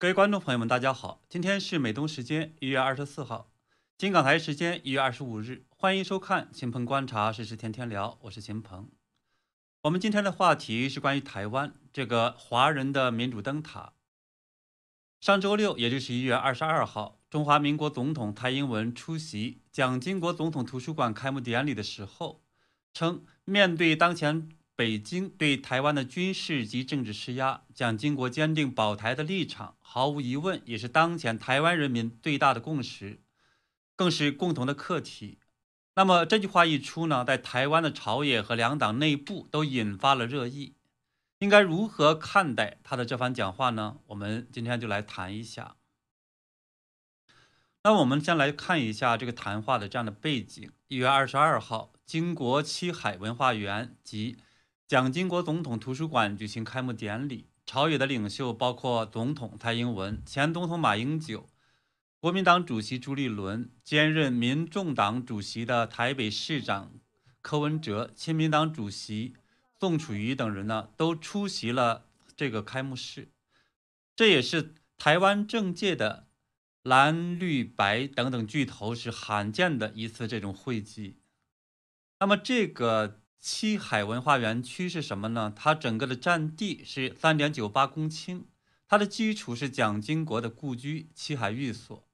[0.00, 3.50] 各位观众朋友们，大家好，今天是美东时间一月二十四号，
[3.98, 8.88] 金港台时间一月二十五日，欢迎收看秦鹏观察时事天天聊，我是秦鹏。
[9.82, 13.92] 我们今天的话题是关于台湾这个华人的民主灯塔。
[15.20, 22.42] 上周六，也就是一月二十二号，中华民国总统蔡英文出席蒋经国总统图书馆开幕典礼的时候，
[22.94, 24.48] 称面对当前。
[24.80, 33.20] 北京对台湾的军事及政治施压，蒋经国坚定保台的立场，毫无疑问也是当前台湾人民最大的共识，
[33.94, 35.36] 更是共同的课题。
[35.96, 40.76] 那么这句话一出呢，在台湾的朝野和两党内部都引发了热议。
[41.40, 43.98] 应该如何看待他的这番讲话呢？
[44.06, 45.76] 我们今天就来谈一下。
[47.82, 54.38] 那我们先来看一下这个谈话的这样的背景：一月二十二号，经国七海文化园及
[54.90, 61.48] 蒋经国总统图书馆举行开幕典礼，朝野的领袖包括总统蔡英文、前总统马英九、
[62.18, 66.90] 国民党主席朱立伦、兼任民众党主席的台北市长
[67.40, 69.36] 柯文哲、亲民党主席
[69.78, 73.28] 宋楚瑜等人呢，都出席了这个开幕式。
[74.16, 76.26] 这也是台湾政界的
[76.82, 81.20] 蓝绿白等等巨头是罕见的一次这种会集。
[82.18, 83.19] 那么这个。
[83.40, 85.50] 七海文化园区是什么呢？
[85.56, 88.42] 它整个的占地是三点九八公顷，
[88.86, 92.06] 它的基础是蒋经国的故居七海寓所。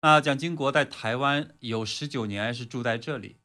[0.00, 3.38] 那蒋经国在台湾有十九年是住在这里，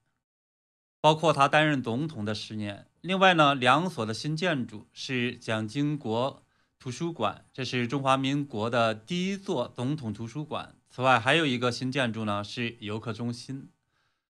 [1.02, 2.88] 包括他担任总统的十年。
[3.02, 6.44] 另外呢，两所的新建筑是蒋经国
[6.78, 10.76] 图书馆，这是中华民国的第一座总统图书馆。
[10.92, 13.72] 此外，还有一个新建筑呢是游客中心。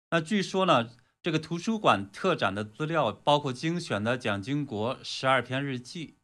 [0.09, 0.89] 那据说呢。
[1.23, 6.15] 这个图书馆特展的资料包括精选的蒋经国十二篇日记，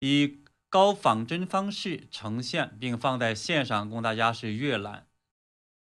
[0.00, 5.06] 以高仿真方式呈现，并放在线上供大家是阅览。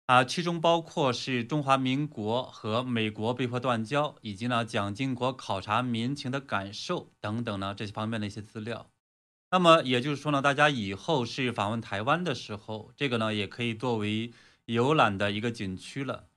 [0.06, 8.90] 啊，其中包括是中华民国和美国被迫断交，以及呢蒋经国考察民情的感受等等呢这些方面的一些资料。
[9.50, 14.32] 那么也就是说呢，大家以后是访问台湾的时候，这个呢也可以作为
[14.66, 16.28] 游览的一个景区了。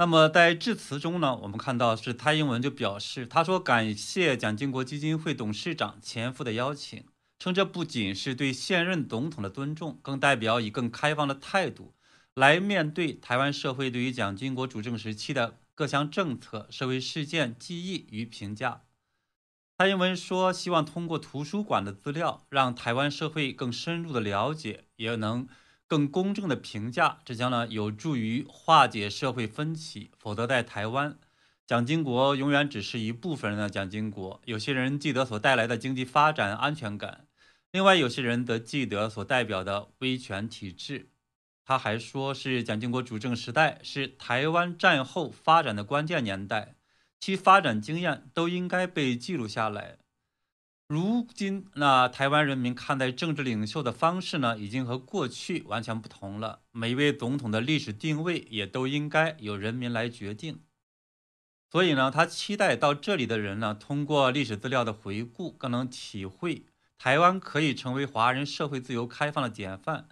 [0.00, 7.04] 那么在致辞中呢，我们看到是蔡英文就表示，他说感谢蒋经国基金会董事长前夫的邀请，
[7.38, 11.92] 称这不仅是对现任总统的尊重，更代表以更开放的态度
[12.32, 18.80] 来面对台湾社会对于蒋经国主政时期的各项政策、社会事件记忆与评价。
[19.76, 25.46] 蔡英文说，希望通过图书馆的资料，让台湾社会更深入的了解，也能。
[25.90, 30.12] 更公正的评价，这将呢有助于化解社会分歧。
[30.16, 31.18] 否则，在台湾，
[31.66, 34.40] 蒋经国永远只是一部分人的蒋经国。
[34.44, 37.26] 有些人记得所带来的经济发展安全感，
[37.72, 41.08] 另外有些人则记得所代表的威权体制。
[41.64, 46.76] 他还说，是蒋经国主政时代是台湾战后发展的关键年代，
[47.18, 49.98] 其发展经验都应该被记录下来。
[50.92, 56.62] 如今，那台湾人民看待政治领袖的方式呢，已经和过去完全不同了。
[56.72, 60.58] 每一位总统的历史定位也都应该由人民来决定。
[61.70, 66.64] 所以呢，他期待到这里的人呢，通过历史资料的回顾，更能体会
[66.98, 70.08] 台湾可以成为华人社会自由开放的典范，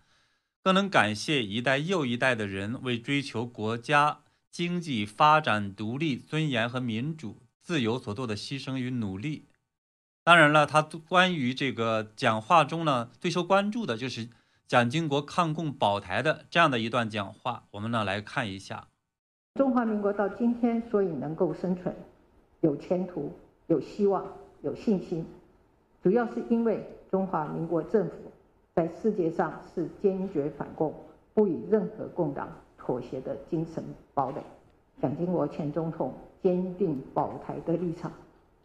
[0.62, 9.47] 更能感谢一代又一代的人为追求国家经济发展、独立、尊严和民主自由所做的牺牲与努力。
[10.28, 14.28] 当然了，他关于这个讲话中呢，最受关注的就是
[14.66, 17.65] 蒋经国抗共保台的这样的一段讲话。
[17.71, 18.89] 我们呢来看一下：
[19.55, 21.97] 中华民国到今天所以能够生存、
[22.61, 23.33] 有前途、
[23.69, 24.22] 有希望、
[24.61, 25.25] 有信心，
[26.03, 28.13] 主要是因为中华民国政府
[28.74, 30.95] 在世界上是坚决反共、
[31.33, 33.83] 不与任何共党妥协的精神
[34.13, 34.42] 堡垒。
[35.01, 38.13] 蒋经国前总统坚定保台的立场，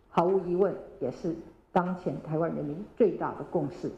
[0.10, 1.34] 毫无疑问也是。
[1.74, 3.92] 当前台湾人民最大的共识。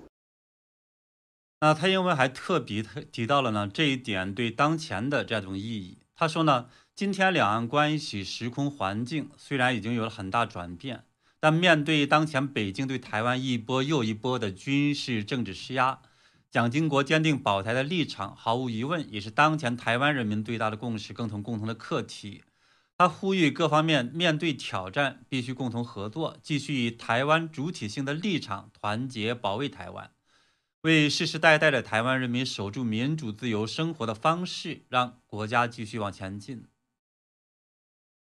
[1.59, 2.81] 那蔡英文还特别
[3.11, 5.97] 提到了呢这一点对当前的这种意义。
[6.15, 11.03] 他说呢，今天两岸关系时空环境虽然已经有了很大转变，
[11.41, 15.99] 但面对当前北京对台湾一波又一波的军事政治施压，
[16.49, 22.43] 蒋经国坚定保台的立场，毫无疑问也是当前台湾人民最大的共识，共同共同的课题。
[22.97, 30.11] 他呼吁各方面面对挑战，必须共同合作，继续以台湾主体性的立场团结保卫台湾，
[30.81, 36.67] 为世世代代的台湾人民守住民主自由生活的方式，让国家继续往前进。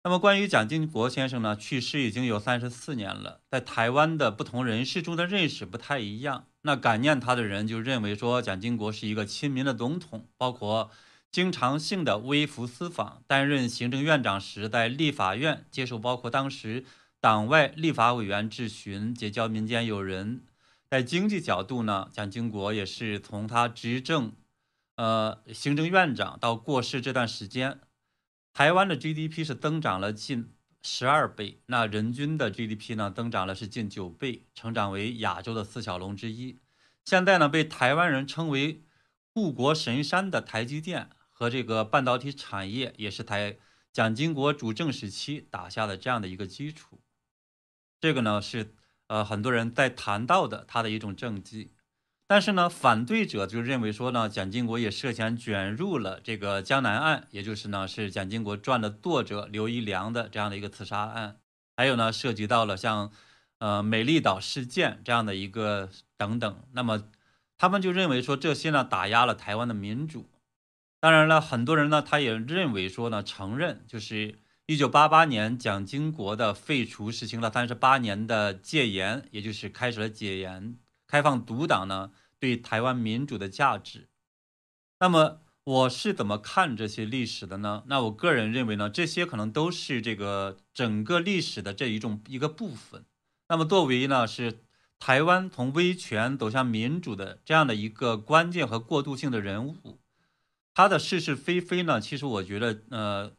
[0.05, 6.47] 那么，关于蒋经国先生呢，去世已经有三十四年了，在台湾的不同人士中的认识不太一样。
[6.63, 10.89] 那感念他的人就认为说，蒋经国是一个亲民的总统，包括
[11.33, 16.85] 经常性的微服私访，担任行政院长时，在立法院接受包括当时
[17.19, 20.43] 党外立法委员质询，结交民间友人。
[20.87, 24.33] 在经济角度呢，蒋经国也是从他执政，
[24.95, 27.79] 呃，行政院长到过世这段时间。
[28.53, 30.53] 台湾的 GDP 是增长了近
[30.83, 36.59] 十二倍，那人均的 GDP 呢增长了是近九倍，成长为亚洲的四小龙之一。
[37.03, 38.83] 现在呢，被台湾人称为
[39.33, 41.09] 护国神山的台积电
[41.43, 43.57] 和这个半导体产业，也是台
[43.91, 47.01] 蒋经国主政时期打下的这样的一个基础。
[47.99, 48.73] 这个呢是
[49.07, 51.73] 呃很多人在谈到的他的一种政绩。
[52.25, 61.41] 但是呢，反对者就认为说呢，蒋经国也涉嫌卷入了这个江南案，也就是呢是蒋经国传的作者刘一良的这样的一个刺杀案，
[61.75, 63.11] 还有呢涉及到了像，
[63.57, 66.63] 呃美丽岛事件这样的一个等等。
[66.71, 67.03] 那么
[67.57, 70.29] 他们就认为说这些呢打压了台湾的民主。
[71.03, 80.77] 当然了，很多人呢他也认为说呢，承认就是一九八八年蒋经国的废除实行了三十八年的戒严，也就是开始了解严。
[81.05, 84.07] 开放独党呢对台湾民主的价值，
[85.01, 87.83] 那么我是怎么看这些历史的呢？
[87.87, 93.03] 那我个人认为呢，这些可能都是这个整个历史的这一种一个部分。
[93.49, 94.63] 那么作为呢是
[94.99, 99.99] 台湾从威权走向民主的这样的一个关键和过渡性的人物，
[100.73, 103.33] 他的是是非非呢，其实我觉得呃，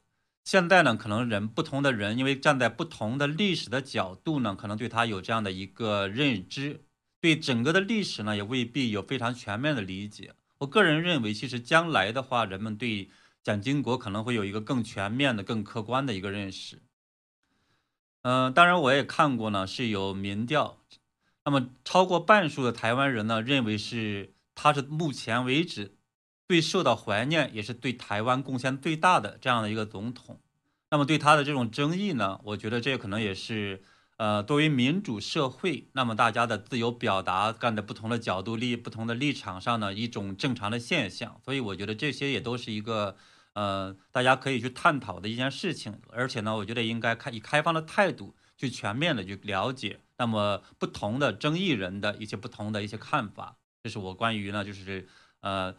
[0.44, 6.84] 现在呢可能人不同的人，因为站在不同的历史的角度呢，可能对他有这样的一个认知。
[7.20, 10.34] 对整个的历史呢，也未必有非常全面的理解。
[10.58, 13.08] 我个人认为，其实将来的话，人们对
[13.42, 16.82] 蒋经国可能会有一个更全面的、更客观的一个认识。
[18.20, 20.78] 嗯，当然我也看过呢，是有民调，
[21.46, 25.96] 那么超过半数的台湾人呢，认为是他是目前为止
[26.48, 30.40] 最受到怀念，也是对台湾贡献最大的这样的一个总统。
[30.90, 33.82] 那么对他的这种争议呢，我觉得这可能也是。
[34.16, 41.40] 呃，作为民主社会，那么大家的自由表达，站在不同的角度、立不同的立场上呢，一种正常的现象。
[41.44, 43.16] 所以我觉得这些也都是一个
[43.54, 45.98] 呃，大家可以去探讨的一件事情。
[46.10, 53.56] 而且呢，我觉得应该开以开放的态度去全面的去了解，那么不同的争议人的一些不同的一些看法。
[53.82, 55.08] 这是我关于呢，就是
[55.40, 55.74] 呃，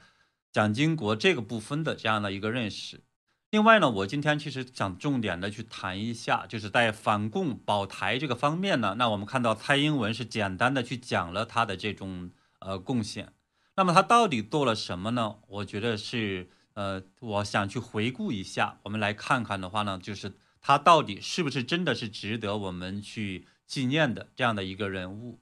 [0.55, 3.03] 蒋经国这个部分的这样的一个认识。
[3.51, 13.33] 另外呢，我今天其实想重点的去谈一下，就是在反共保台这个方面呢，那我们看到蔡英文是简单的去讲了他的这种呃贡献，
[13.75, 15.39] 那么他到底做了什么呢？
[15.45, 25.41] 我觉得是呃，我想去回顾一下，我们来看看的话呢，就是他到底是不是真的是值得我们去纪念的这样的一个人物。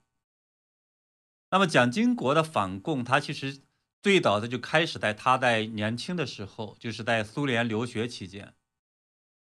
[1.52, 3.62] 那么蒋经国的反共，他其实。
[4.04, 8.54] 最早的就开始在他在年轻的时候，就是在苏联留学期间，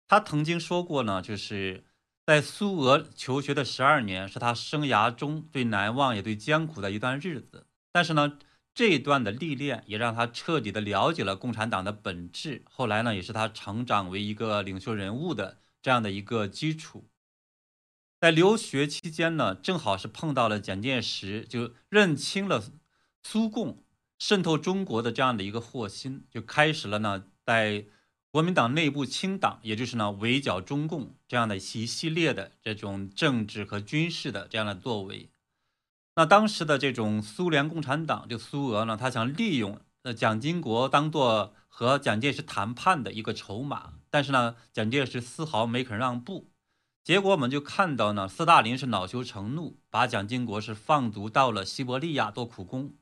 [0.08, 1.85] 他曾经说过呢，就是
[2.26, 7.69] 在苏俄求学的十二年是他生涯中最难忘也最艰苦的一段日子。
[7.92, 8.40] 但是呢，
[8.75, 12.64] 这一段的历练也让他彻底的了解了共产党的本质。
[12.69, 17.09] 后来呢，也是他成长为一个领袖人物的这样的一个基础。
[18.21, 22.64] 在留学期间呢，正好是碰到了蒋介石，就认清了
[23.23, 23.85] 苏共。
[24.21, 27.87] 渗透中国的这样的一个祸心，就开始了呢，在
[28.31, 35.31] 国民党内部清党，也就是呢围剿中共这样的一系列的这种政治和军事的这样的作为。
[36.17, 46.50] 那当时的这种苏联共产党，就苏俄呢，他想利用呃蒋经国当做和蒋介石谈判的一个筹码，但是呢，蒋介石丝毫没肯让步。
[47.03, 52.93] 结果我们就看到呢，斯大林是恼羞成怒，把蒋经国是放逐到了西伯利亚做苦工。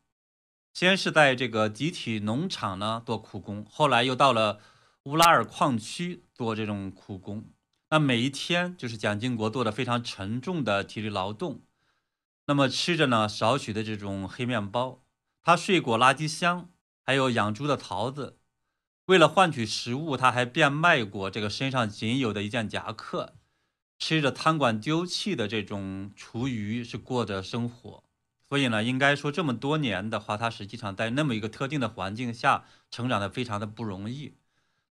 [0.79, 4.61] 先是在这个集体农场呢做苦工，后来又到了
[5.07, 7.47] 乌拉尔矿区做这种苦工。
[7.91, 11.63] 那每一天就是蒋经国做的非常沉重的体力劳动，
[12.47, 15.03] 那么吃着呢少许的这种黑面包，
[15.43, 16.71] 他睡过垃圾箱，
[17.03, 18.39] 还有养猪的槽子。
[19.07, 23.35] 为了换取食物，他还变卖过这个身上仅有的一件夹克，
[23.99, 28.05] 吃着餐馆丢弃的这种厨余是过着生活。
[28.49, 34.35] 所以呢，应该说这么多年的话，他实际上在那么一个特定的环境下成长的非常的不容易。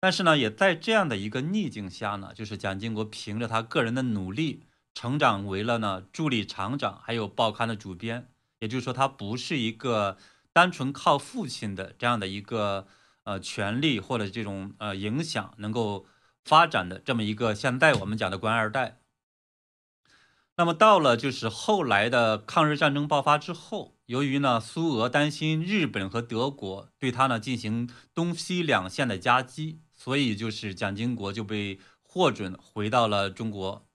[0.02, 8.28] 但是呢，也在这样的一个逆境下呢，就是蒋经国凭着他个人的努力，成长为了呢助理厂长，还有报刊的主编。
[8.60, 10.18] 也就是说，他不是一个
[10.52, 12.88] 单纯靠父亲的这样的一个
[13.24, 16.06] 呃权力或者这种呃影响能够
[16.44, 19.00] 发展的这么一个现在我们讲的官二代。
[20.58, 33.86] 那么到了就是后来的抗日战争爆发之后，由于呢苏俄担心日本和德国对他呢进行东西两线的夹击，所以就是蒋经国就被获准回到了中国。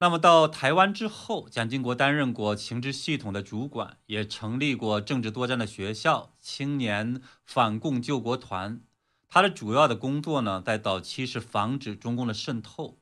[0.00, 8.82] 那么到台湾之后，蒋经国担任过情治系统的主管，也成立过政治作战的学校、青年反共救国团。
[9.28, 12.98] 他的主要的工作呢，在早期是防止中共的渗透。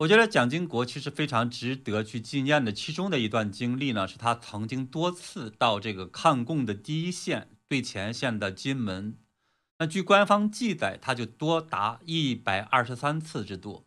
[0.00, 9.16] 我觉得蒋经国其实非常值得去纪念的，其中的一段经历呢，是他曾经多次到这个抗共的第一线、最前线的金门。
[9.78, 13.86] 那据官方记载，他就多达一百二十三次之多。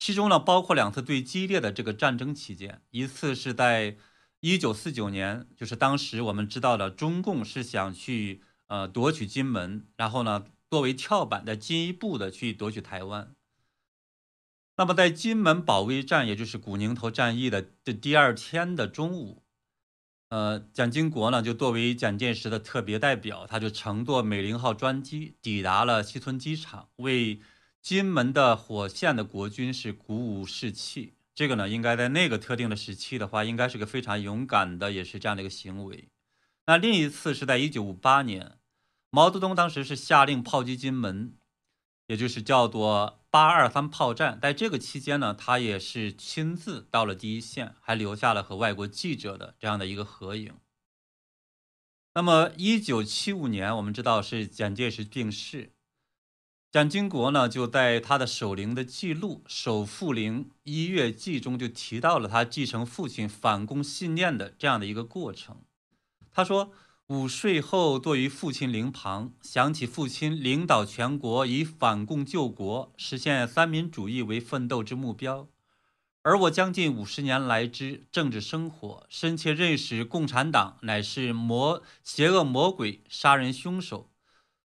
[0.00, 3.96] 其中呢，包括两次最激烈的这个战争期间，一次是在
[4.40, 13.32] 一九四九年，就是当时我们知道的中共是想去呃夺取金门，然后呢作为跳板再进一步的去夺取台湾。
[14.80, 19.42] 那么，在金门保卫战，也就是古宁头战役的这第二天的中午，
[20.30, 27.42] 呃，蒋经国呢就作为蒋介石的特别代表，他就乘坐美龄号专机抵达了西村机场，为
[27.82, 31.12] 金门的火线的国军是鼓舞士气。
[31.34, 36.08] 这个呢，应该在那个特定的时期的话，应该是个非常勇敢的，也是这样的一个行为。
[36.64, 38.56] 那另一次是在一九五八年，
[39.10, 41.34] 毛泽东当时是下令炮击金门。
[42.10, 50.54] 也就是叫做八二三炮战，在这个期间呢，他也是亲自到了第一线，还留下了和外国记者的这样的一个合影。
[52.14, 55.70] 那么，一九七五年，我们知道是蒋介石病逝，
[56.72, 65.62] 蒋经国呢就在他的守灵的记录《守父灵一月记》中就提到了他继承父亲反共信念的这样的一个过程。
[66.32, 66.72] 他说。
[67.10, 75.48] 午睡后，坐于父亲灵旁，想起父亲领导全国以反共救国、实现三民主义为奋斗之目标，
[76.22, 84.12] 而我将近五十年来之政治生活，深切认识共产党乃是魔邪恶魔鬼、杀人凶手，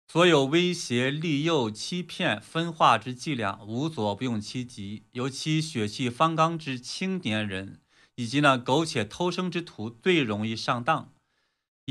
[0.07, 5.03] 所有威胁、利诱、欺骗、分化之伎俩，无所不用其极。
[5.11, 7.79] 尤其血气方刚之青年人，
[8.15, 11.10] 以及那苟且偷生之徒，最容易上当。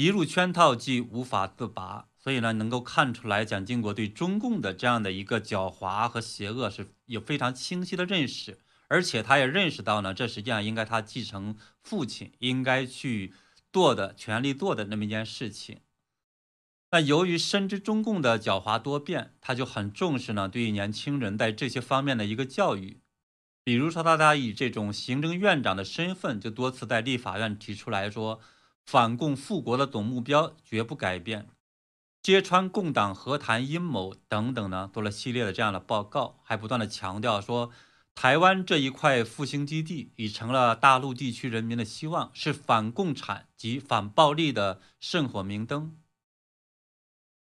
[0.00, 13.34] 一入圈套即无法自拔，所以呢，能够看出来蒋经国对中共的这样的一个狡猾和邪恶是有非常清晰的认识，而且他也认识到呢，这实际上应该他继承父亲应该去
[13.70, 15.80] 做的、全力做的那么一件事情。
[16.92, 23.02] 那由于深知中共的狡猾多变，他就很重视呢对于年轻人在这些方面的一个教育，
[23.62, 28.40] 比如说他他以这种行政院长的身份，就多次在立法院提出来说。
[28.86, 31.48] 反共复国的总目标绝不改变，
[32.22, 37.70] 揭穿共党和谈阴谋等等呢，做了系列的这样的报告，还不断的强调说，
[38.14, 45.96] 台湾这一块复兴基地已成了大陆地区人民的希望，是反共产及反暴力的圣火明灯。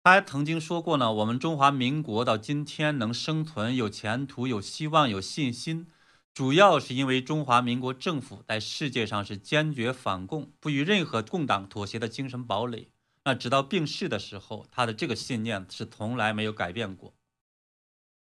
[0.04, 5.88] 他还曾经说过呢，我们中华民国到今天能生存、有前途、有希望、有信心。
[6.34, 12.92] 主要是因为中华民国政府在世界上是坚决反共、不与任何共党妥协的精神堡垒。
[13.24, 17.14] 那直到病逝的时候，他的这个信念是从来没有改变过。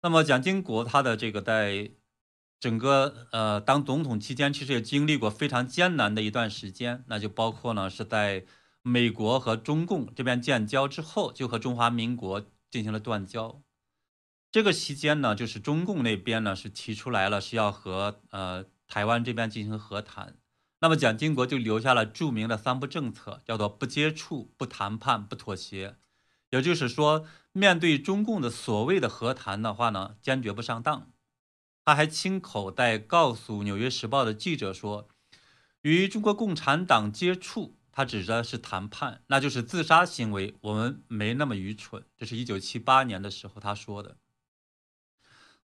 [0.01, 1.91] 那么蒋经国他的这个在
[2.59, 7.05] 整个呃当总统期间，其实也经历过非常艰难的一段时间。
[7.07, 8.45] 那就包括呢是在
[8.81, 13.63] 美国和中共这边建交之后，就和中华民国进行了断交。
[14.53, 20.37] 这个期间呢，就是中共那边呢是提出来了是要和呃台湾这边进行和谈，
[20.79, 25.95] 那么蒋经国就留下了著名的三不政策，叫做不接触、不谈判、不妥协。
[26.51, 31.09] 也就是说，面对中共的所谓的和谈的话呢，坚决不上当。
[31.83, 35.09] 他还亲口在告诉《纽约时报》的记者说，
[35.81, 40.53] 与中国共产党接触，他指的是谈判，那就是自杀行为。
[40.61, 42.05] 我们没那么愚蠢。
[42.15, 44.17] 这是一九七八年的时候他说的。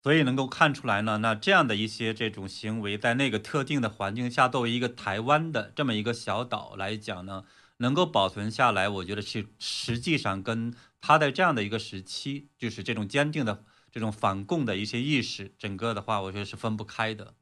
[0.03, 7.43] 所以能够看出来呢，那这样的一些这种行为，在那个特定的环境下，作为一个台湾的这么一个小岛来讲呢，
[7.77, 17.33] 能够保存下来，我觉得是实际上跟他在这样的一个时期，就是这种坚定的这种反共的一些意识，整个的话，我觉得是分不开的。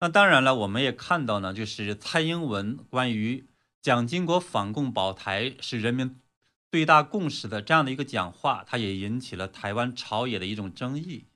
[0.00, 3.48] 那当然了，我们也看到呢，就是蔡英文关于
[3.82, 6.20] 蒋经国反共保台是人民。
[6.70, 11.26] 最大共识的这样的一个讲话，它也引起了台湾朝野的一种争议。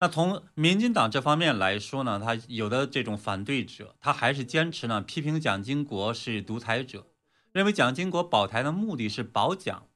[0.00, 7.06] 那从民进党这方面来说呢，他有的这种反对者，他还是坚持呢批评蒋经国是独裁者，
[7.52, 9.86] 认为蒋经国保台的目的是保蒋，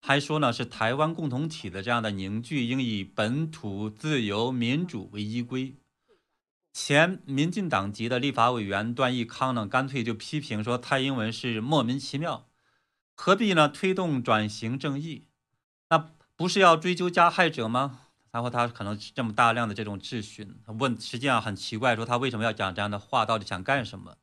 [0.00, 5.74] 还说呢是台湾共同体的这样的凝聚应以本土自由民主为依归。
[6.72, 12.46] 前民进党籍的立法委员段义康呢，干脆就批评说蔡英文是莫名其妙，
[13.16, 15.26] 何必呢推动转型正义？
[15.88, 18.00] 那不是要追究加害者吗？
[18.30, 24.18] 然后他可能这么大量的这种质询，问实际上很奇怪，说他为什么要讲这样的话，到底想干什么？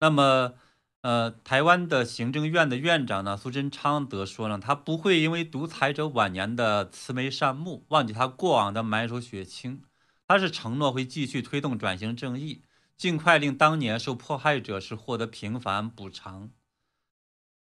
[0.00, 0.54] 那么，
[1.02, 9.82] 呃，台湾的行政院的院长呢，苏贞昌则说呢，他不会因为独裁者晚年的慈眉善目，忘记他过往的埋首血青。
[10.26, 12.62] 他是承诺会继续推动转型正义，
[12.96, 16.50] 尽快令当年受迫害者是获得平反补偿。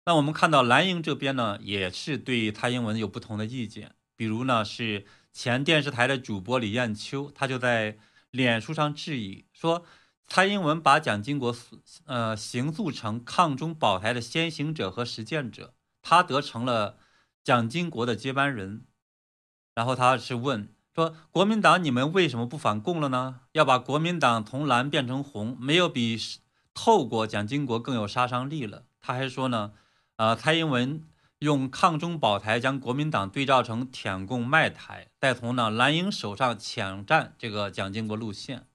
[0.05, 7.97] 那我们看到蓝营这边呢，也是对蔡英文有不同的意见，比如呢是前电视台的主播李艳秋，他就在
[8.31, 9.85] 脸书上质疑说，
[10.27, 11.55] 蔡英文把蒋经国
[12.05, 16.97] 呃形塑成抗中保台的先行者和实践者，他得成了
[17.43, 18.85] 蒋经国的接班人。
[19.73, 20.73] 然后他是问。
[20.93, 23.39] 说国民党，你们为什么不反共了呢？
[23.53, 26.15] 要把国民党从蓝变成红，没有比
[26.75, 28.83] 透过蒋经国更有杀伤力了。
[29.01, 29.73] 他还说呢，
[30.17, 31.03] 呃，蔡英文
[31.39, 38.67] 用抗中保台将国民党对照成舔共卖台，再从呢蓝营手上抢占这个蒋经国路线。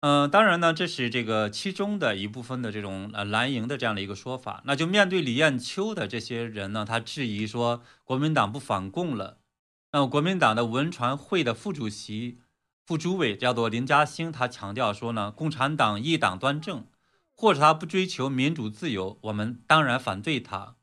[0.00, 4.62] 嗯，当然呢，这是这个其中的一部分的这种呃蓝营的这样的一个说法。
[4.64, 9.38] 那就面对李艳秋的这些人呢，他质疑说国民党不反共了。
[9.92, 12.40] 那国民党的文传会的副主席、
[12.84, 16.86] 副主委叫做林嘉兴，他强调说呢，共产党一党专政，
[17.36, 20.76] 或者他不追求民主自由，我们当然反对他。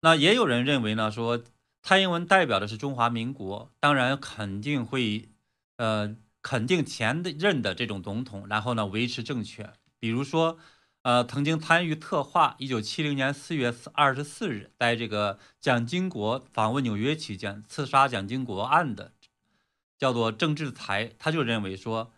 [0.00, 1.44] 那也有人认为呢，说
[1.82, 5.28] 蔡英文代表的是中华民国，当然肯定会，
[5.76, 10.58] 呃，肯定前任的这种总统，然后呢维持政权，比如说。
[11.04, 19.12] 呃，曾经参与策划一九七零年四月二十四日在这个蒋经国访问纽约期间刺杀蒋经国案的，
[19.98, 22.13] 叫做郑志才，他就认为说，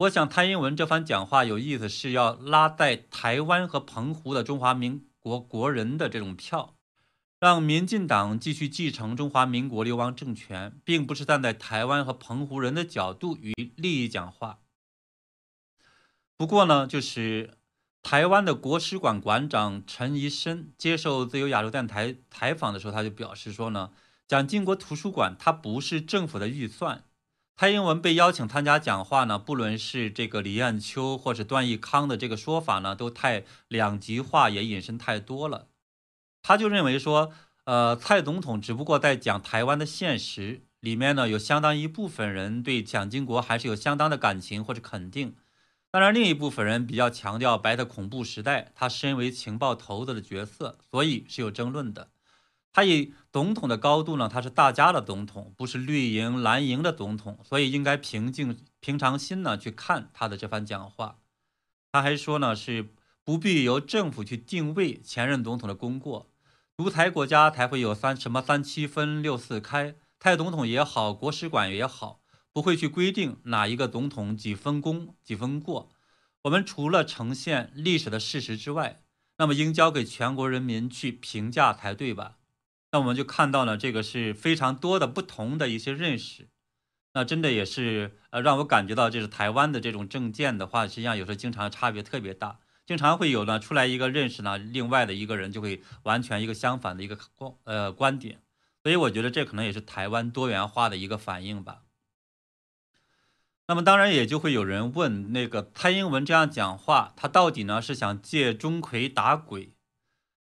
[0.00, 6.74] 我想蔡英文这番讲话有意思，是要拉在台湾和澎湖的中华民国国人的这种票，
[7.38, 14.60] 让民进党继续继承中华民国流亡政权，并不是站在台湾和澎湖人的角度与利益讲话。
[16.36, 17.56] 不过呢，就是。
[18.02, 23.90] 台湾的国史馆馆长陈怡深接受自由亚洲电台采访的时候，他就表示说呢，
[24.26, 27.04] 蒋经国图书馆它不是政府的预算。
[27.56, 35.68] 蔡英文被邀请参加讲话呢，不论是这个李彦秋或是段义康的这个说法呢，都太两极化，也引申太多了。
[36.42, 37.32] 他就认为说，
[37.64, 45.36] 呃，蔡总统只不过在讲台湾的现实，里面呢有相当一部分人对蒋经国还是有相当的感情或者肯定。
[45.90, 52.08] 当然，另一部分人比较强调白的恐怖时代，他身为情报头子的角色，所以是有争论的。
[52.72, 61.18] 他以总统的高度呢，他是大家的总统，不是绿营蓝营的总统，所以应该平静平常心呢去看他的这番讲话。
[61.92, 66.30] 他还说呢，是不必由政府去定位前任总统的功过，
[66.76, 72.20] 独裁国家才会有三什么三七分六四开，蔡总统也好，国史馆也好。
[72.52, 75.88] 不会去规定哪一个总统几分功几分过，
[76.42, 79.04] 我们除了呈现历史的事实之外，
[79.38, 82.38] 那么应交给全国人民去评价才对吧？
[82.92, 86.48] 那我们就看到了这个是非常多的不同的一些认识，
[87.14, 98.42] 那真的也是呃让我感觉到，就是台湾的这种政见的话，实际上有时候经常差别特别大，经常会有呢出来一个认识呢，另外的一个人就会完全一个相反的一个观呃观点，
[98.82, 101.82] 所以我觉得这可能也是台湾多元化的一个反应吧。
[103.68, 109.74] 那么当然也就会有人问，那个蔡英文这样讲话，他到底呢是想借钟馗打鬼，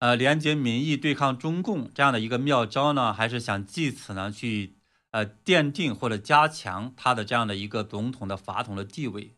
[0.00, 4.74] 呃，连接民意对抗中共这样的一个妙招呢，还是想借此呢去
[5.10, 9.36] 呃奠定或者加强他的这样的一个总统的法统的地位？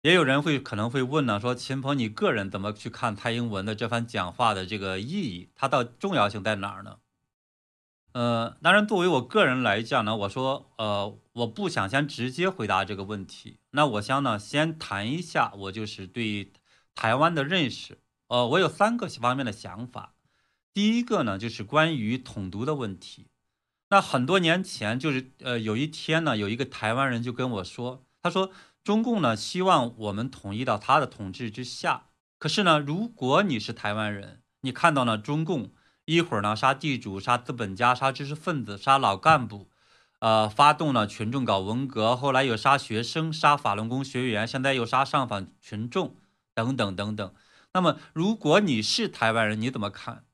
[0.00, 5.50] 也有人会可能会问呢，说秦鹏，你个人怎么去看蔡英文的这番讲话的这个意义？
[5.54, 6.98] 它的重要性在哪儿呢？
[8.12, 13.58] 呃，当然，作为我个人来讲呢，我说，呃，我不想先直接回答这个问题。
[13.72, 16.52] 那我想呢，先谈一下我就是对
[16.94, 17.98] 台湾的认识。
[18.28, 20.14] 呃，我有三个方面的想法。
[20.72, 23.28] 第一个呢，就是关于统独的问题。
[23.90, 28.50] 那很多年前，就是呃，有一天呢，有一个台湾人就跟我说，他说
[28.82, 32.06] 中共呢希望我们统一到他的统治之下。
[32.38, 35.72] 可是呢，如果你是台湾人，你看到了中共。
[36.06, 39.70] 一会儿呢，杀地主，杀资本家，杀知识分子，杀老干部，
[40.18, 46.14] 呃，发动了群众搞文革，后来又杀学生，杀法轮功学员，现在又杀上访群众，
[46.52, 47.34] 等等等等。
[47.74, 50.24] 那么，如果你是台湾人，你怎么看？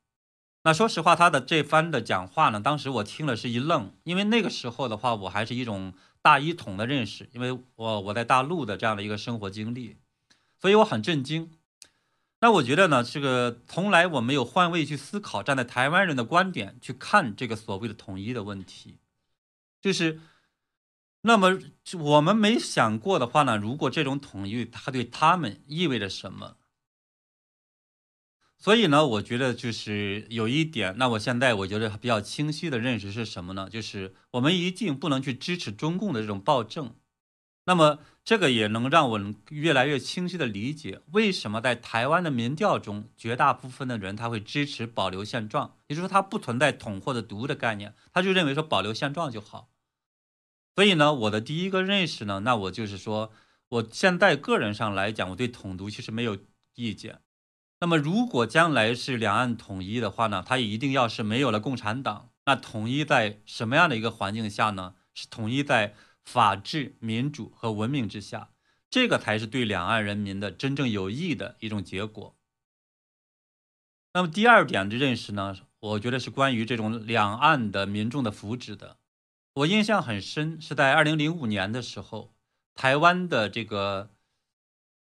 [0.62, 9.96] 那说实话，他的这番的讲话呢，当时我听了是一愣，因为那个时候的话，我还是一种大一统的认识，因为我我在大陆的这样的一个生活经历，
[10.60, 11.50] 所以我很震惊。
[12.42, 18.98] 那我觉得呢，这个从来我没有换位去思考，站在台湾人的观点去看这个所谓的统一的问题，
[19.80, 20.20] 就是，
[21.22, 21.58] 那么
[21.98, 26.56] 我们没想过的话呢，如果这种统一它对他们意味着什么？
[28.62, 33.70] 所以呢，我觉得就是有一点，那我现在我觉得比较清晰的认识是什么呢？
[33.70, 36.94] 就是我们一定不能去支持中共的这种暴政。
[37.64, 49.70] 那么这个也能让我越来越清晰的理解，为什么在台湾的民调中，绝大部分的人他会支持保留现状，也就是说，他不存在统或者独的概念，他就认为说保留现状就好。
[50.74, 53.32] 所以呢，我的第一个认识呢，那我就是说，
[53.70, 56.36] 我现在个人上来讲，我对统独其实没有
[56.74, 57.20] 意见。
[57.82, 62.30] 那么，如果将来是两岸统一的话呢，它一定要是没有了共产党。
[62.44, 64.96] 那统一在什么样的一个环境下呢？
[65.14, 68.50] 是统一在法治、民主和文明之下，
[68.90, 72.36] 这个才是对两岸人民的真正有益的一种结果。
[74.12, 78.98] 那么第二点的认识呢，我觉得是关于这种两岸的民众的福祉的。
[79.54, 82.34] 我印象很深，是在二零零五年的时候，
[82.74, 84.10] 台湾的这个。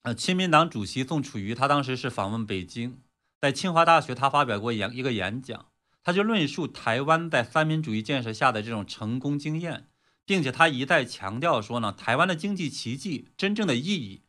[0.09, 2.97] 呃，亲民党主席宋楚瑜，他当时是访问北京，
[3.42, 5.66] 在清华大学，他发表过演一个演讲，
[6.03, 9.88] 他就论述台湾在三民主义建设下的这种成功经验，
[10.25, 14.23] 并且他一再强调说呢，台湾的经济奇迹真正的意义，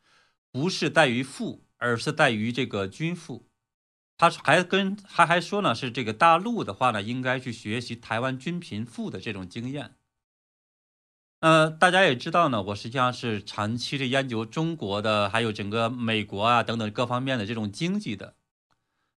[0.52, 3.48] 不是在于富，而是在于这个均富。
[4.18, 9.94] 他还跟他还说呢，是这个大陆的话呢，应该去学习台湾均贫富的这种经验。
[11.40, 18.34] 呃，大家也知道呢，我实际上是长期的研究中国的，还有整个美国啊等等各方面的这种经济的。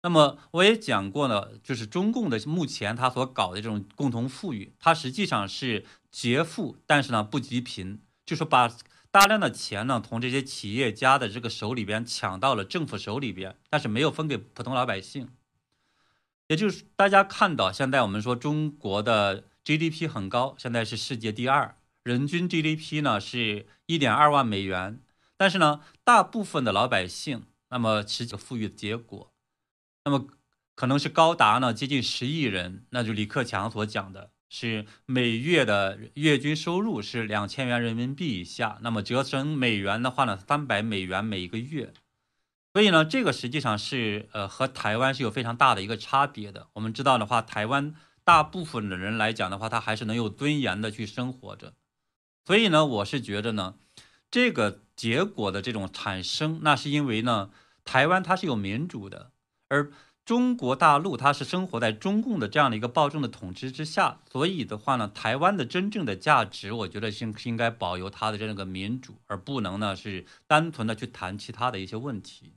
[0.04, 8.72] 那么我也讲过呢，就是中共的目前他所搞的这种共同富裕，它实际上是劫富，但是呢不及贫，就是把
[9.10, 15.28] 大量的钱呢从这些企业家的这个手里边抢到了政府手里边，但是没有分给普通老百姓。
[16.46, 21.74] 也就是大家看到现在我们说中国的 GDP 很高，现在是世界第二。
[22.04, 25.00] 人均 GDP 呢是一点二万美元，
[25.36, 29.32] 但是呢，大部分的老百姓，那么实际富裕的结果，
[30.04, 30.26] 那么
[30.74, 41.92] 可能是高达呢接近十亿人，那就李克强所讲的是每月的月均收入是两千元人民币以下，那么折成美元的话呢，三百美元每一个月，
[42.72, 46.66] 所以呢，这个实际上是呃和台湾是有非常大的一个差别的。
[46.72, 51.74] 我们知道的话，台湾大部分的人来讲的话，他还是能有尊严的去生活着。
[52.44, 53.74] 所以呢，我是觉得呢，
[54.30, 57.50] 这个结果的这种产生，那是因为呢，
[57.84, 59.30] 台湾它是有民主的，
[59.68, 59.92] 而
[60.24, 72.54] 中国大陆它是生活在中共的这样的一个暴政的统治之下，所以的话呢，台湾的真正的价值，我觉得是应该保有它的这个民主，而不能呢是单纯的去谈其他的一些问题。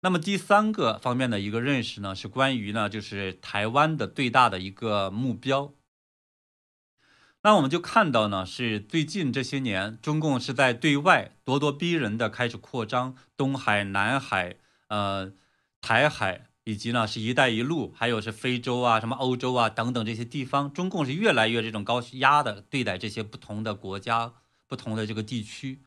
[0.00, 5.72] 那么第三个方面的一个认识呢，是关于呢，就是台湾的最大的一个目标。
[7.46, 14.56] 那我们就看到呢，是最近这些年，中共是在对外咄咄逼人的开始扩张东海、南海、
[14.88, 15.30] 呃
[15.82, 24.32] 台海，以及呢是一带一路，还有是非洲啊、什么欧洲啊等等这些地方，中共是越来越这种高压的对待这些不同的国家、
[24.66, 25.82] 不同的这个地区。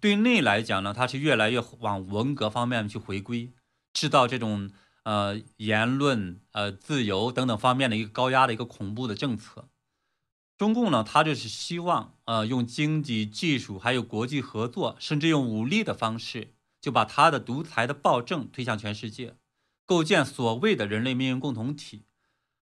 [0.00, 3.50] 对内来讲呢，它是越来越往文革方面去回归，
[3.94, 4.70] 制造这种
[5.04, 9.69] 呃言论、呃自由等等方面的一个高压的一个恐怖的政策。
[10.60, 19.36] 中共呢，他就是希望，呃，用经济、技术，还有国际合作，甚至用武力的方式，就把他的独裁的暴政推向全世界，
[19.86, 22.02] 构建所谓的人类命运共同体。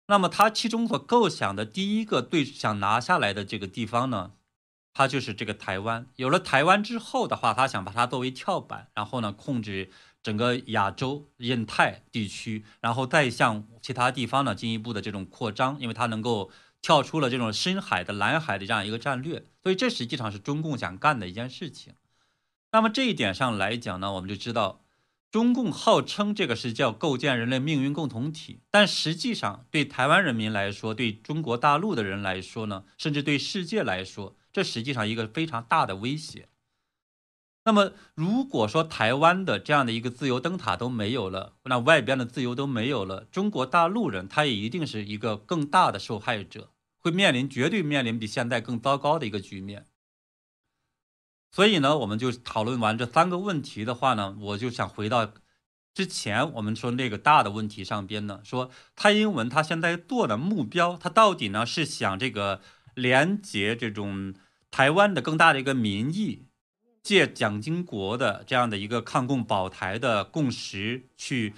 [0.08, 4.34] 那么，他其中所构想的第一个对想拿下来的这个地方呢，
[4.94, 6.06] 他就是这个台湾。
[6.18, 9.90] 有了台湾之后的话，他想把它作为跳板，然后呢，控制
[10.22, 16.52] 整个亚洲、印太地区，然后再向其他地方呢进一步的这种扩张，因为它能够。
[16.86, 21.96] 跳出了这种深海的蓝海的这样一个战略，所以这实际上是中共想干的一件事情。
[22.72, 24.86] 那么这一点上来讲呢，我们就知道，
[25.32, 36.50] 中共号称这个是叫构建人类命运共同体，但实际上对台湾人民来说，对中国大陆的人来说呢，甚至对世界来说，这实际上一个非常大的威胁。
[37.64, 46.70] 那么如果说台湾的这样的一个自由灯塔都没有了，那外边的自由都没有了，中国大陆人他也一定是一个更大的受害者。
[47.06, 49.86] 会面临绝对面临比现在更糟糕的一个局面，
[51.52, 55.32] 所以呢，我们就讨论完这三个问题的话呢，我就想回到
[55.94, 62.62] 之前我们说那个大的问题上边呢，说蔡英文他现在做的目标，他到底呢是想这个
[62.96, 64.34] 连接这种
[64.72, 66.48] 台湾的更大的一个民意，
[67.04, 71.54] 借蒋经国的这样的一个抗共保台的共识去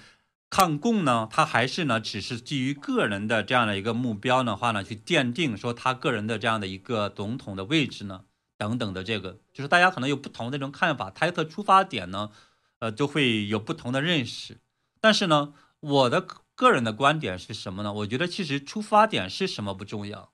[0.50, 1.28] 抗共呢？
[1.30, 8.24] 他还是呢只是基于个人的这样的一个目标的话呢，去奠定说他个人的这样的一个总统的位置呢？
[8.56, 12.32] 等等的这个，就是大家可能有不同的这种看法，猜测出发点呢？
[12.80, 14.58] 呃，就会有不同的认识，
[15.00, 17.92] 但是呢，我的个人的观点是什么呢？
[17.92, 20.32] 我觉得其实出发点是什么不重要，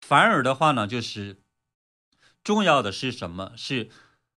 [0.00, 1.42] 反而的话呢，就是
[2.42, 3.52] 重要的是什么？
[3.56, 3.90] 是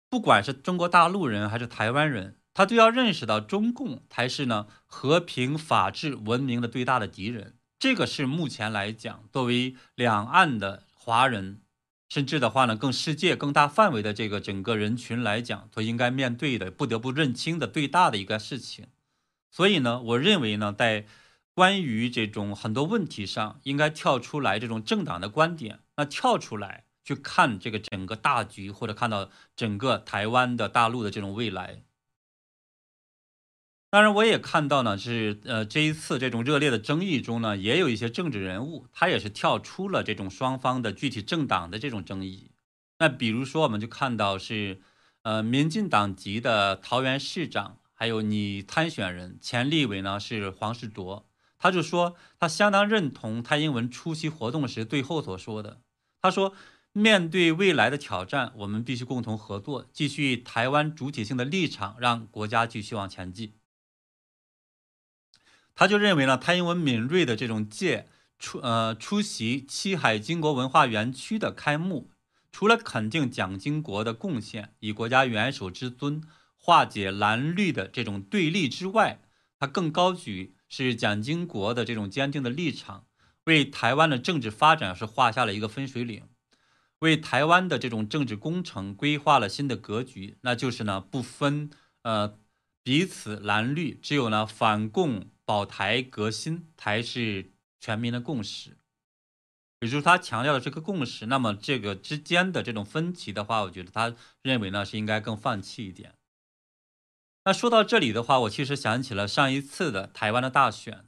[0.08, 7.54] 不管是中国大陆人还是台湾人，他都要认识到中共才是呢和平、法治、文明的最大的敌人。
[7.78, 11.62] 这个是目前来讲，作为两岸的华人。
[12.10, 18.88] 甚至的话呢，更世界更大范围的这个整个人群来讲，所应该面对的、不得不认清的最大的一个事情。
[19.50, 21.06] 所以呢，我认为呢，在
[21.54, 31.84] 关于这种很多问题上，应该跳出来这种政党的观点，那跳出来去看这个整个大局，或者看到整个台湾的大陆的这种未来。
[33.92, 42.52] 当然，我也看到呢，是呃这一次这种热烈的争议中呢，也有一些政治人物，他也是跳出了这种双方的具体政党的这种争议。
[43.00, 44.80] 那比如说，我们就看到是，
[45.22, 51.26] 呃，民进党籍的桃园市长，还有你参选人前立委呢是黄世卓，
[51.58, 55.80] 他就说他相当认同蔡英文出席活动时最后所说的，
[56.22, 56.54] 他说，
[56.92, 63.54] 面对未来的挑战，我们必须共同合作，继续台湾主体性的立场，让国家继续往前进。
[65.80, 68.06] 他就认为呢，蔡英文敏锐的这种借
[68.38, 72.10] 出呃出席七海经国文化园区的开幕，
[72.52, 76.22] 除了肯定蒋经国的贡献，以国家元首之尊
[76.58, 79.22] 化解蓝绿的这种对立之外，
[79.58, 83.06] 他更高举是蒋经国的这种坚定的立场，
[83.44, 86.24] 为台湾的政治发展是画下了一个分水岭，
[86.98, 91.70] 为台湾的这种政治工程规划了新的格局，那就是呢不分
[92.02, 92.34] 呃
[92.82, 95.30] 彼此蓝绿，只有呢反共。
[95.50, 98.76] 保台革新才是全民的共识，
[99.80, 101.26] 也就是他强调的这个共识。
[101.26, 106.14] 那么这个之间的这种分歧的话，我觉得他认为呢是应该更放弃一点。
[107.44, 111.06] 那说到这里的话，我其实想起了上一次的台湾的大选。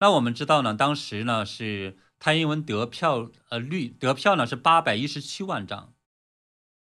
[0.00, 5.92] 那我们知道呢，当时呢是蔡英文得票呃率得票呢是八百一十七万张，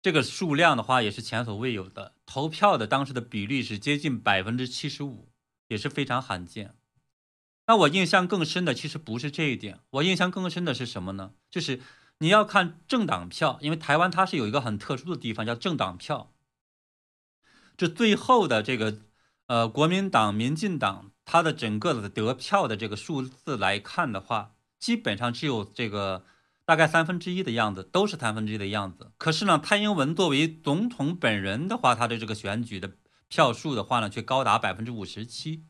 [0.01, 2.15] 这个数量的话也是前所未有的。
[2.25, 5.29] 投票的当时的比例是接近百分之七十五，
[5.69, 6.75] 也是非常罕见。
[7.71, 11.31] 那我印象更深的其实不是这一点，我印象更深的是什么呢？
[11.49, 11.79] 就是
[12.17, 16.33] 你要看政党票，因为台湾它是有一个很特殊的地方叫政党票。
[17.77, 18.97] 这最后的这个
[19.47, 26.25] 呃国民党、民进党，它的整个的得票的这个数字来看的话，基本上只有这个
[26.65, 29.13] 大概三分之一的样子，都是三分之一的样子。
[29.17, 32.91] 可是呢，蔡英文作为总统本人的话，他的这个选举的
[33.29, 35.63] 票数的话呢，却高达百分之五十七。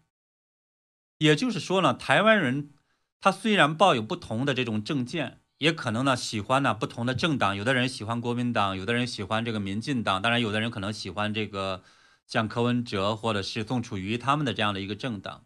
[1.22, 2.72] 也就是说呢，台湾人
[3.20, 7.56] 他虽然抱有不同的这种政见，也可能呢喜欢呢不同的政党。
[7.56, 11.84] 有的人喜欢国民党，有的人喜欢这个民进党，当然有的人可能喜欢这个
[12.26, 15.44] 像柯文哲或者是宋楚瑜他们的这样的一个政党。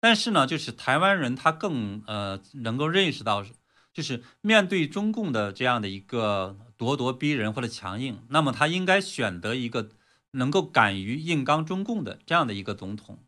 [0.00, 3.46] 但是呢，就是台湾人他更呃能够认识到，
[3.92, 9.90] 就是面对中共的这样的一个咄咄逼人或者强硬，那么他应该选择一个
[10.32, 13.20] 能够敢于硬刚中共的这样的一个总统。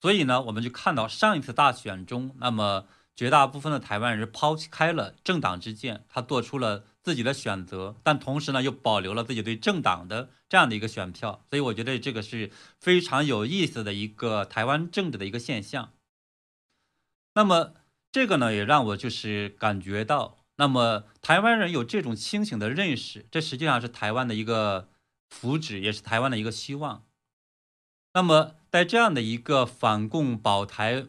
[0.00, 11.44] 所以呢，我们就看到上一次大选中，那么绝大部分的台湾人抛开了政党之见，他做出了自己的选择，但同时呢，又保留了自己对政党的这样的一个选票。
[11.50, 15.92] 所以我觉得这个是非常有意思的一个台湾政治的一个现象。
[17.34, 17.74] 那么
[18.12, 24.88] 这个呢，也让我就是感觉到，那么台湾人有这种清醒的认识，这实际上是台湾的一个
[25.28, 27.02] 福祉，也是台湾的一个希望。
[28.14, 31.06] 那么，在这样的一个反共保台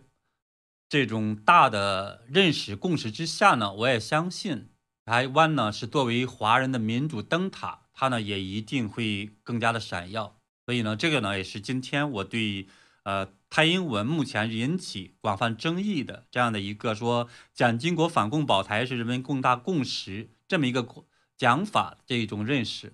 [0.88, 4.70] 这种大的认识共识之下呢，我也相信
[5.06, 10.36] 台湾呢是作为华人的民主灯塔，它呢也一定会更加的闪耀。
[10.66, 12.68] 所以呢，这个呢也是今天我对
[13.04, 20.88] 呃蔡英文目前引起广泛争议的这样的一个说蒋经国反共保台是人民共大共识这么一个
[21.36, 22.94] 讲法这一种认识。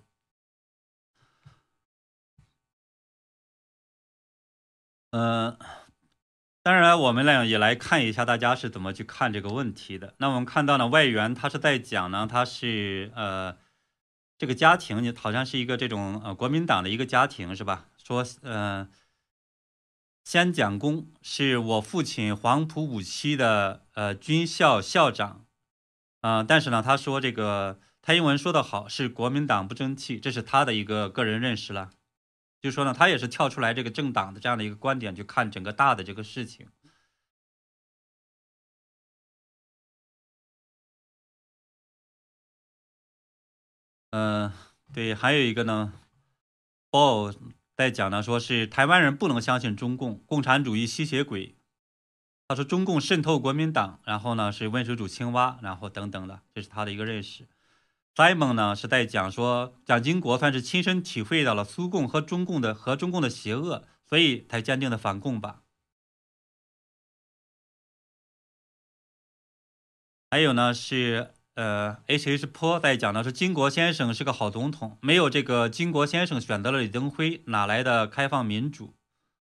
[5.17, 5.58] 嗯，
[6.62, 10.13] 当然，我们呢也来看一下大家是怎么去看这个问题的。
[10.17, 13.56] 那我们看到呢，外援他是在讲呢，他是呃，
[14.38, 17.86] 这个家庭好像是一个这种呃国民党的一个家庭是吧？
[18.04, 18.89] 说呃，
[20.25, 25.45] 先讲功，是我父亲黄埔五期的呃军校校长，
[26.23, 31.91] 嗯，但是呢，他说这个蔡英文说的好，是国民党不争气，这是他的一个个人认识了。
[32.65, 36.67] 就说呢，他也是跳出来这个政党的这样的一个观点去看整个大的这个事情。
[44.10, 44.51] 嗯，
[44.91, 45.93] 对，还有一个呢，
[46.89, 47.32] 鲍
[47.75, 51.56] 在讲呢，说是台湾人不能相信中共，共产主义吸血鬼。
[52.47, 57.47] 他说中共渗透国民党，然后呢是温水煮青蛙，然后等等的，这是他的一个认识。
[58.15, 65.62] Simon 呢是在讲说，蒋经国算是亲身体会到了苏共和中共的和中共的邪恶，所以才坚定的反共吧。
[70.30, 71.32] 还有呢是。
[71.56, 78.93] 呃，H H 坡在讲的是金国先生是个好总统，没有这个金国先生选择了李登辉，哪来的开放民主？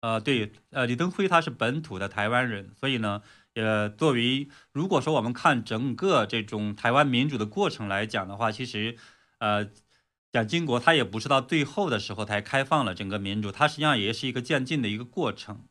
[0.01, 3.21] 呃，对，呃，李登辉他是本土的台湾人，所以呢，
[3.55, 8.97] 呃，作为如果说我们看整个这种台湾民主的过程来讲的话，其实，
[9.39, 9.69] 呃，
[10.31, 15.67] 蒋经国他也不是到最后的时候才开放了整个民主，他实际上也是一个渐进的一个过程。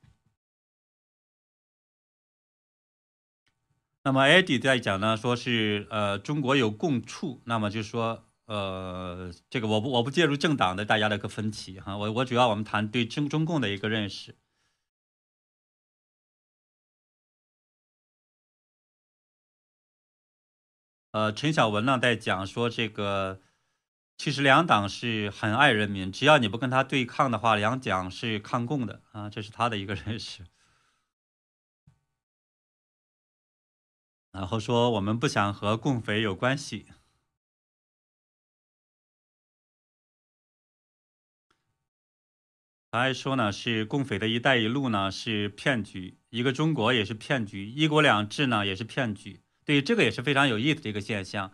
[4.02, 14.36] 那么艾迪在讲呢，说是呃中国有共处，那么就是说呃这个我不我不介入政党的大家的一个分歧哈，我我主要我们谈对中中共的一个认识。
[21.14, 23.40] 呃，陈晓文呢在讲说这个
[24.18, 30.44] 其实两党是很爱人民，只要你不跟他对抗的话，两党是抗共的啊，这是他的一个 认识。
[34.32, 36.86] 然后说我们不想和共匪有关系。
[42.90, 49.43] 他还说呢，是共匪的一带一路呢是骗局，一个中国也是骗局，一国两制呢也是骗局。
[49.64, 51.50] 对这个也是非常有意思的一个现象。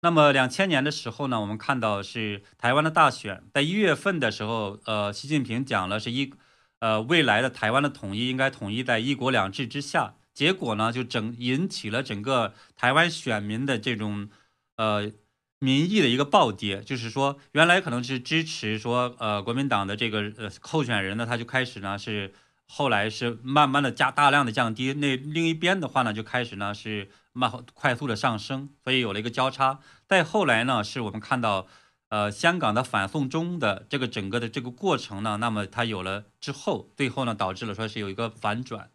[0.00, 6.32] 那么两千年的时候呢，我们看到是台湾的大选，在一月份的时候，呃，习近平讲了是一，
[6.78, 10.14] 呃，未来的台湾的统一应该统一在一国两制之下。
[10.32, 14.28] 结果呢，就整引起了整个台湾选民的这种，
[14.76, 15.10] 呃，
[15.58, 16.80] 民意的一个暴跌。
[16.80, 22.32] 就是说，原来可能是支持说，呃，国民党的这个呃候选人呢，他就开始呢是
[22.66, 24.92] 后来是慢慢的加大量的降低。
[24.92, 29.78] 那另一边的话呢，就开始呢是慢快速的上升，所以有了一个交叉。
[30.08, 31.68] 再后来呢，是我们看到，
[32.08, 38.90] 呃，香港的反送中的这个整个的这个过程呢，那么它有了之后，最后呢导致了说是有一个反转。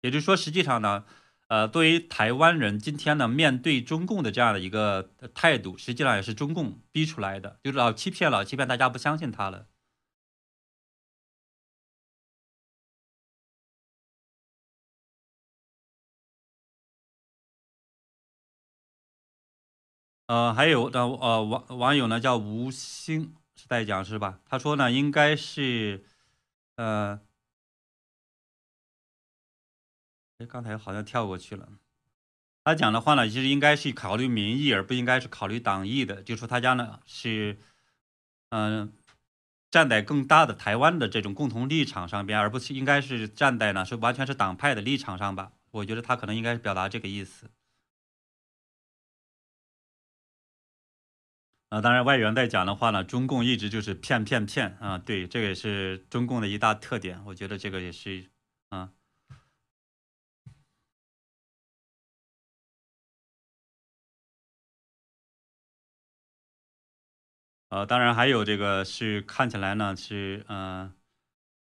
[0.00, 1.04] 也就是说，实际上呢，
[1.48, 9.66] 呃，对于台湾人今天呢，面对中共的这样的一个态度，实际上也是中共逼出来的，就是老欺骗，老欺骗，大家不相信他了。
[20.26, 24.40] 呃，还有的呃网网友呢叫吴兴是在讲是吧？
[24.46, 26.04] 他说呢，应该是
[26.76, 27.20] 呃。
[30.38, 31.68] 哎，刚才好像跳过去了。
[32.64, 36.22] 他讲的话呢，其实应该是考虑民意，而不应该是考虑党意的。
[36.22, 37.58] 就说他家呢是，
[38.48, 38.92] 嗯，
[39.70, 45.52] 站在更大的台湾的这种共同立场上边，而不是应该是站在呢是完全是党派的立场上吧？
[45.70, 47.50] 我觉得他可能应该是表达这个意思。
[51.74, 57.20] 啊，当然外援在讲的话呢，中共一直就是骗骗骗啊，对，这个也是中共的一大特点。
[57.26, 58.30] 我觉得这个也是，
[58.68, 58.92] 啊。
[67.70, 70.92] 呃，当然还有这个是看起来呢是嗯，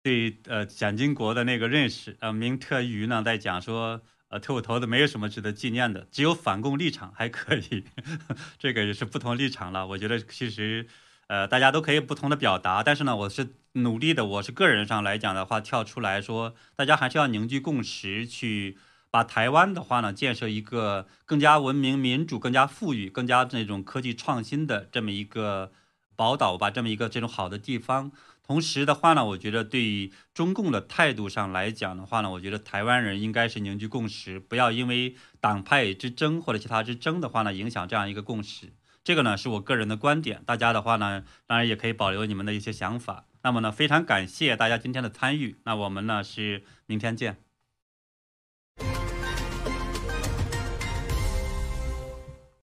[0.05, 7.85] 对呃蒋经国的那个认识，呃明特余呢在讲说，呃特务头子没有什么值得纪念的，只有反共立场还可以，
[8.59, 9.87] 这个也是不同立场了。
[9.87, 10.87] 我觉得其实
[11.29, 18.77] 呃大家都可以不同的表达，但是呢我是努力的，我是个人上来讲的话跳出来说，大家还是要凝聚共识，去
[19.11, 25.73] 把台湾的话呢建设一个更加文明、民主、更加富裕、更加那种科技创新的这么一个。
[26.19, 28.11] 宝岛吧，这么一个这种好的地方。
[28.47, 38.73] 同时的话呢，我觉得对于中共的态度上来讲的话呢，我觉得台湾人应该是凝聚共识，不要因为党派之争或者其他之争的话呢，影响这样一个共识。
[39.03, 43.25] 这个呢是我个人的观点，大家的话呢，当然也可以保留你们的一些想法。
[43.43, 47.46] 那么呢，非常感谢大家今天的参与，那我们呢是明天见。